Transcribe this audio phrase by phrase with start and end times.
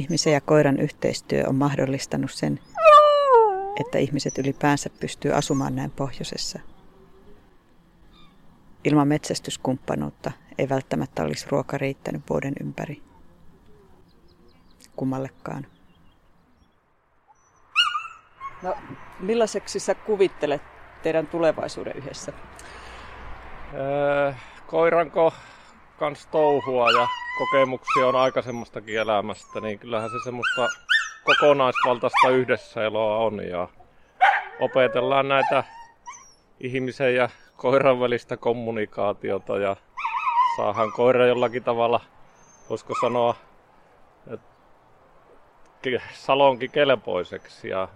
[0.00, 2.60] Ihmisen ja koiran yhteistyö on mahdollistanut sen,
[3.80, 6.58] että ihmiset ylipäänsä pystyy asumaan näin pohjoisessa.
[8.84, 13.02] Ilman metsästyskumppanuutta ei välttämättä olisi ruoka riittänyt vuoden ympäri.
[14.96, 15.66] Kummallekaan.
[18.62, 18.76] No,
[19.20, 20.62] millaiseksi sä kuvittelet
[21.02, 22.32] teidän tulevaisuuden yhdessä?
[23.74, 24.32] Öö,
[24.66, 25.32] koiranko
[26.00, 30.68] kans touhua ja kokemuksia on aikaisemmastakin elämästä, niin kyllähän se semmoista
[31.24, 33.68] kokonaisvaltaista yhdessäeloa on ja
[34.60, 35.64] opetellaan näitä
[36.60, 39.76] ihmisen ja koiran välistä kommunikaatiota ja
[40.56, 42.00] saahan koira jollakin tavalla,
[42.70, 43.34] voisiko sanoa,
[46.12, 47.88] salonkin kelpoiseksi ja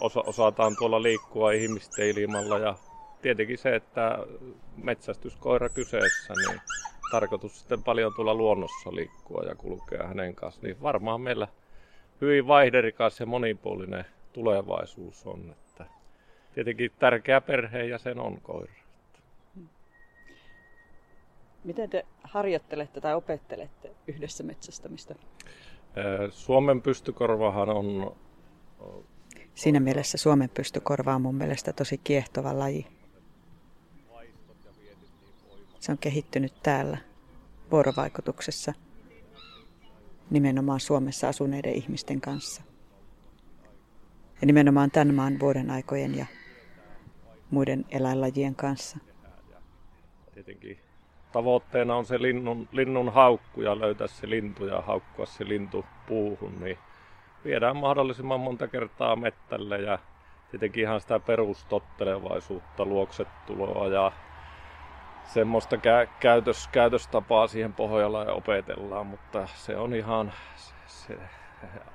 [0.00, 2.74] osa, osataan tuolla liikkua ihmisten ilmalla ja
[3.22, 4.18] tietenkin se, että
[4.76, 6.60] metsästyskoira kyseessä, niin
[7.14, 11.48] tarkoitus sitten paljon tuolla luonnossa liikkua ja kulkea hänen kanssa, niin varmaan meillä
[12.20, 15.50] hyvin vaihderikas ja monipuolinen tulevaisuus on.
[15.50, 15.86] Että
[16.54, 18.72] tietenkin tärkeä perheenjäsen on koira.
[21.64, 25.14] Miten te harjoittelette tai opettelette yhdessä metsästämistä?
[26.30, 28.16] Suomen pystykorvahan on...
[29.54, 32.86] Siinä mielessä Suomen pystykorva on mun mielestä tosi kiehtova laji.
[35.84, 36.98] Se on kehittynyt täällä
[37.70, 38.72] vuorovaikutuksessa
[40.30, 42.62] nimenomaan Suomessa asuneiden ihmisten kanssa.
[44.40, 46.26] Ja nimenomaan tämän maan vuoden aikojen ja
[47.50, 48.98] muiden eläinlajien kanssa.
[50.34, 50.78] Tietenkin
[51.32, 56.60] tavoitteena on se linnun, linnun haukku ja löytää se lintu ja haukkua se lintu puuhun,
[56.60, 56.78] niin
[57.44, 59.98] viedään mahdollisimman monta kertaa mettälle ja
[60.50, 64.12] tietenkin ihan sitä perustottelevaisuutta, luoksetuloa ja
[65.26, 70.32] semmoista kä- käytös, käytöstapaa siihen Pohjolaan opetellaan, mutta se on ihan
[70.86, 71.18] se,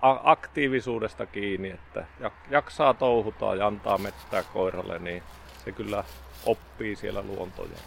[0.01, 2.05] aktiivisuudesta kiinni, että
[2.49, 5.23] jaksaa touhuta ja antaa mettää koiralle, niin
[5.65, 6.03] se kyllä
[6.45, 7.77] oppii siellä luontoja.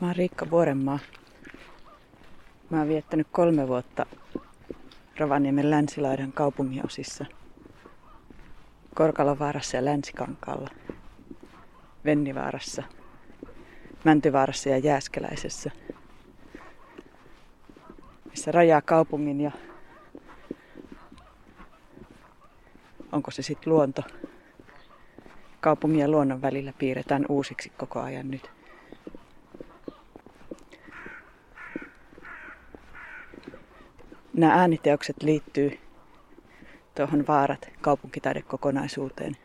[0.00, 0.98] Mä oon Riikka Vuorenmaa.
[2.70, 4.06] Mä oon viettänyt kolme vuotta
[5.18, 7.24] Rovaniemen länsilaidan kaupunginosissa.
[8.94, 10.70] Korkalovaarassa ja Länsikankaalla.
[12.04, 12.82] Vennivaarassa,
[14.04, 15.70] Mäntyvaarassa ja Jääskeläisessä.
[18.30, 19.50] Missä rajaa kaupungin ja
[23.12, 24.02] onko se sitten luonto.
[25.60, 28.57] Kaupungin ja luonnon välillä piirretään uusiksi koko ajan nyt.
[34.40, 35.78] Nämä ääniteokset liittyy
[36.94, 39.36] tuohon Vaarat kaupunkitaidekokonaisuuteen.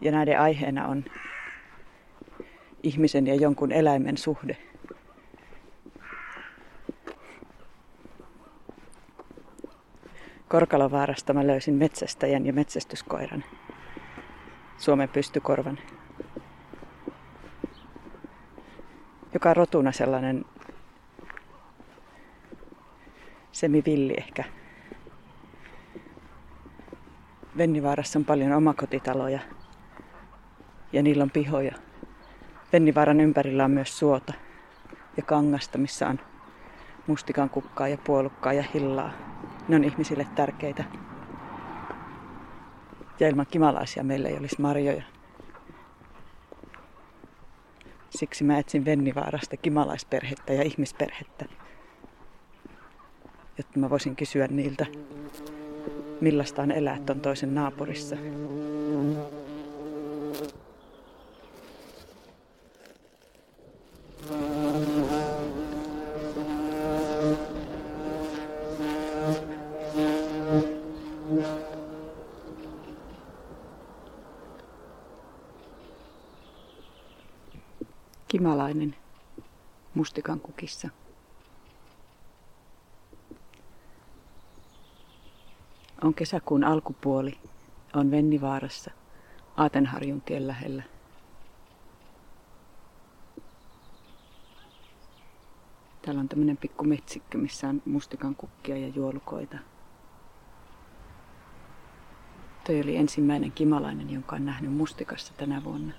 [0.00, 1.04] Ja näiden aiheena on
[2.82, 4.56] ihmisen ja jonkun eläimen suhde.
[10.48, 13.44] Korkalovaarasta mä löysin metsästäjän ja metsästyskoiran.
[14.78, 15.78] Suomen pystykorvan.
[19.34, 20.44] Joka rotuna sellainen
[23.52, 24.44] semivilli ehkä.
[27.56, 29.40] Vennivaarassa on paljon omakotitaloja
[30.92, 31.74] ja niillä on pihoja.
[32.72, 34.32] Vennivaaran ympärillä on myös suota
[35.16, 36.20] ja kangasta, missä on
[37.06, 39.12] mustikan kukkaa ja puolukkaa ja hillaa.
[39.68, 40.84] Ne on ihmisille tärkeitä.
[43.20, 45.02] Ja ilman kimalaisia meillä ei olisi marjoja.
[48.10, 51.44] Siksi mä etsin Vennivaarasta kimalaisperhettä ja ihmisperhettä
[53.58, 54.86] jotta mä voisin kysyä niiltä,
[56.20, 58.16] millaista on elää ton toisen naapurissa.
[78.28, 78.96] Kimalainen
[79.94, 80.88] mustikan kukissa.
[86.04, 87.38] On kesäkuun alkupuoli.
[87.94, 88.90] On Vennivaarassa,
[89.56, 90.82] Aatenharjun tien lähellä.
[96.02, 99.58] Täällä on tämmöinen pikku metsikkö, missä on mustikan kukkia ja juolukoita.
[102.66, 105.92] Toi oli ensimmäinen kimalainen, jonka on nähnyt mustikassa tänä vuonna.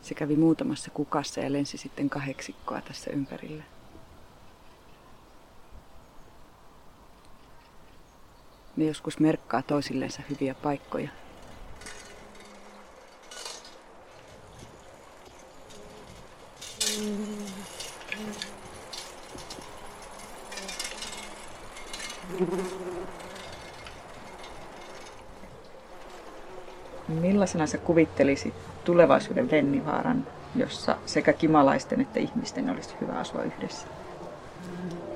[0.00, 3.64] Se kävi muutamassa kukassa ja lensi sitten kahdeksikkoa tässä ympärillä.
[8.76, 11.08] Ne joskus merkkaa toisillensa hyviä paikkoja.
[27.08, 28.54] Millaisena sä kuvittelisit
[28.84, 30.26] tulevaisuuden Vennivaaran,
[30.56, 33.86] jossa sekä kimalaisten että ihmisten olisi hyvä asua yhdessä?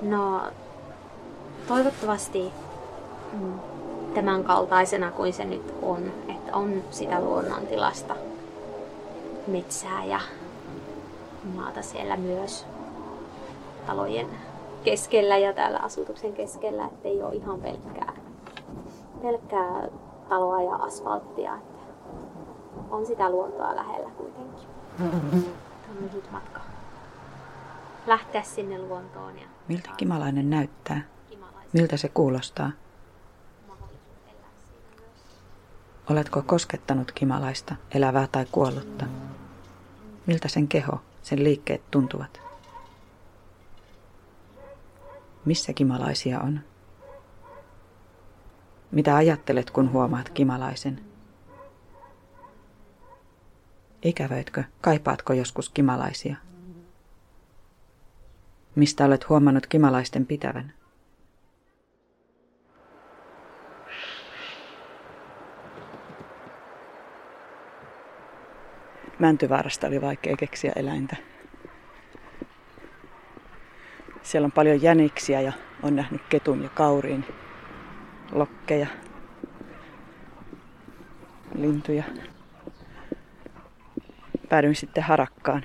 [0.03, 0.53] No,
[1.69, 2.53] toivottavasti
[4.15, 8.17] tämän kaltaisena kuin se nyt on, että on sitä luonnontilasta
[9.47, 10.21] metsää ja
[11.55, 12.67] maata siellä myös
[13.87, 14.27] talojen
[14.85, 18.13] keskellä ja täällä asutuksen keskellä, ettei ole ihan pelkkää,
[19.23, 19.89] pelkkää
[20.29, 21.55] taloa ja asfalttia.
[21.55, 21.77] Että
[22.91, 24.69] on sitä luontoa lähellä kuitenkin.
[24.99, 25.11] Tämä
[25.91, 26.61] on lyhyt matka.
[28.07, 29.39] Lähteä sinne luontoon.
[29.39, 31.01] Ja Miltä kimalainen näyttää?
[31.73, 32.71] Miltä se kuulostaa?
[36.11, 39.07] Oletko koskettanut kimalaista, elävää tai kuollutta?
[40.27, 42.41] Miltä sen keho, sen liikkeet tuntuvat?
[45.45, 46.61] Missä kimalaisia on?
[48.91, 51.01] Mitä ajattelet, kun huomaat kimalaisen?
[54.03, 56.37] Ikävöitkö, kaipaatko joskus kimalaisia?
[58.75, 60.73] Mistä olet huomannut kimalaisten pitävän?
[69.19, 71.17] Mäntyvaarasta oli vaikea keksiä eläintä.
[74.23, 75.53] Siellä on paljon jäniksiä ja
[75.83, 77.25] on nähnyt ketun ja kauriin,
[78.33, 78.87] lokkeja,
[81.55, 82.05] lintuja.
[84.49, 85.65] Päädyin sitten harakkaan.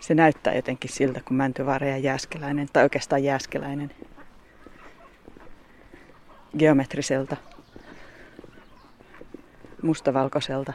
[0.00, 3.90] Se näyttää jotenkin siltä kuin Mäntyvaara ja Jääskeläinen, tai oikeastaan Jääskeläinen.
[6.58, 7.36] Geometriselta
[9.82, 10.72] mustavalkoiselta.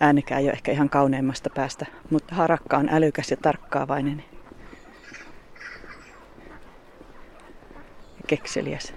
[0.00, 4.24] Äänikään ei ole ehkä ihan kauneimmasta päästä, mutta harakka on älykäs ja tarkkaavainen.
[8.16, 8.94] Ja kekseliäs.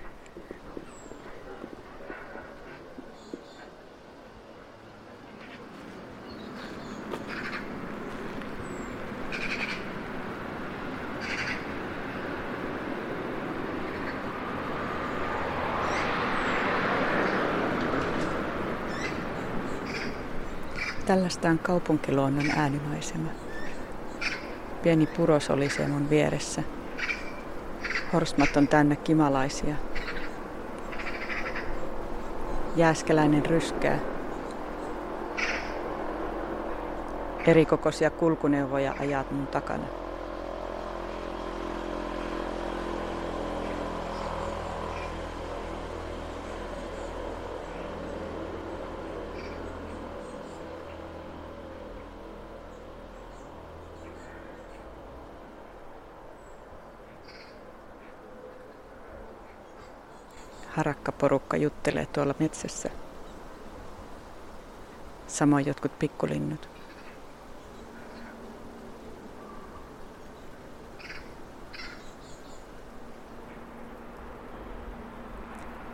[21.06, 23.30] Tällaista on kaupunkiluonnon äänimaisema.
[24.84, 26.64] Pieni puros oli se mun vieressä.
[28.14, 29.76] Horsmat on täynnä kimalaisia.
[32.76, 34.00] Jääskeläinen ryskää.
[37.48, 40.05] Erikokoisia kulkuneuvoja ajat mun takana.
[60.76, 62.90] Harakkaporukka juttelee tuolla metsässä.
[65.28, 66.70] Samoin jotkut pikkulinnut.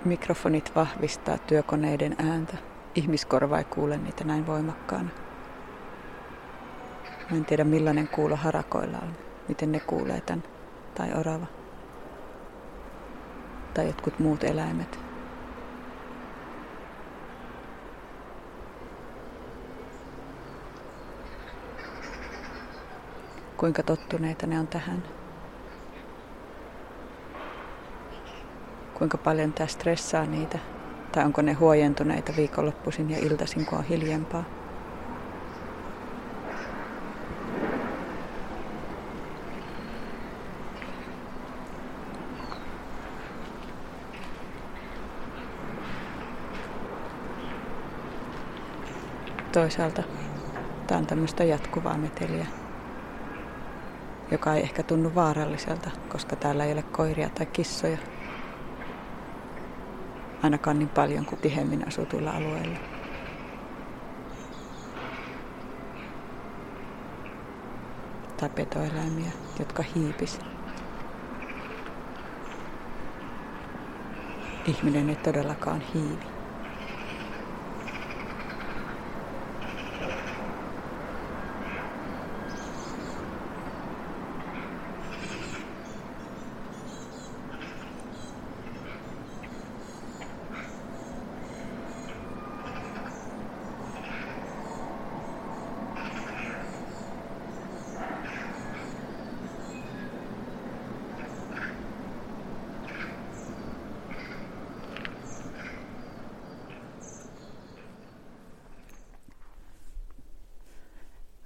[0.06, 2.58] Mikrofonit vahvistaa työkoneiden ääntä.
[2.96, 5.10] Ihmiskorva ei kuule niitä näin voimakkaana.
[7.32, 9.14] Mä en tiedä millainen kuulo harakoilla on.
[9.48, 10.44] Miten ne kuulee tämän.
[10.96, 11.61] Tai orava
[13.74, 15.00] tai jotkut muut eläimet.
[23.58, 25.04] Kuinka tottuneita ne on tähän?
[28.94, 30.60] Kuinka paljon tämä stressaa niitä?
[31.12, 34.61] Tai onko ne huojentuneita viikonloppuisin ja iltaisin, kun on hiljempaa?
[49.52, 50.04] Toisaalta
[50.88, 52.48] tämä on tämmöistä jatkuvaa meteliä,
[54.32, 57.98] joka ei ehkä tunnu vaaralliselta, koska täällä ei ole koiria tai kissoja.
[60.44, 62.78] Ainakaan niin paljon kuin tihemmin asutuilla alueilla.
[68.38, 70.40] Tai petoeläimiä, jotka hiipis
[74.66, 76.41] ihminen ei todellakaan hiivi.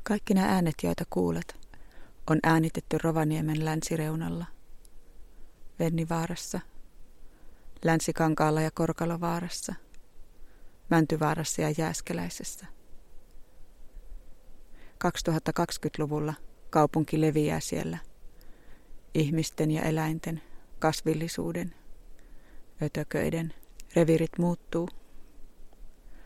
[0.08, 1.58] Kaikki nämä äänet, joita kuulet,
[2.30, 4.46] on äänitetty Rovaniemen länsireunalla,
[5.80, 6.60] Vennivaarassa,
[7.84, 9.76] Länsikankaalla ja Korkalovaarassa,
[10.90, 12.66] Mäntyvaarassa ja Jääskeläisessä.
[15.06, 16.34] 2020-luvulla
[16.70, 17.98] kaupunki leviää siellä
[19.14, 20.42] ihmisten ja eläinten,
[20.80, 21.76] kasvillisuuden,
[22.82, 23.54] ötököiden,
[23.96, 24.90] revirit muuttuu.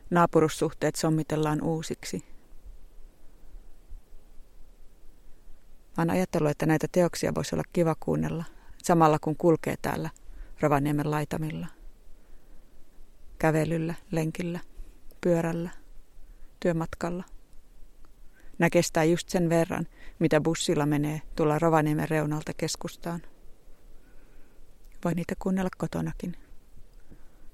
[0.10, 2.24] Naapurussuhteet sommitellaan uusiksi–
[6.00, 8.44] Mä oon ajatellut, että näitä teoksia voisi olla kiva kuunnella
[8.84, 10.10] samalla kun kulkee täällä
[10.60, 11.68] Rovaniemen laitamilla.
[13.40, 14.60] Kävelyllä, lenkillä,
[15.22, 15.70] pyörällä,
[16.60, 17.24] työmatkalla.
[18.60, 19.88] Nää kestää just sen verran,
[20.20, 23.22] mitä bussilla menee tulla Rovaniemen reunalta keskustaan.
[25.06, 26.38] Voi niitä kuunnella kotonakin.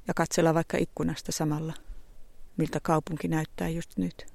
[0.08, 1.74] Ja katsella vaikka ikkunasta samalla,
[2.58, 4.35] miltä kaupunki näyttää just nyt.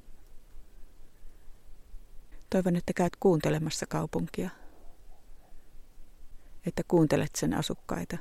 [2.50, 4.50] Toivon, että käyt kuuntelemassa kaupunkia.
[6.66, 8.18] Että kuuntelet sen asukkaita.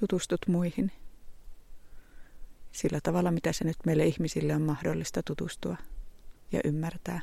[0.00, 0.92] Tutustut muihin.
[2.72, 5.76] Sillä tavalla, mitä se nyt meille ihmisille on mahdollista tutustua
[6.52, 7.20] ja ymmärtää.